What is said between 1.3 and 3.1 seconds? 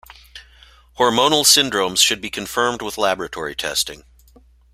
syndromes should be confirmed with